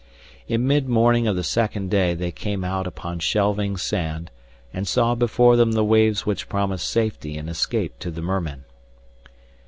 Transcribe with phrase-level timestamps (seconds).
[0.47, 4.31] In mid morning of the second day they came out upon shelving sand
[4.73, 8.63] and saw before them the waves which promised safety and escape to the mermen.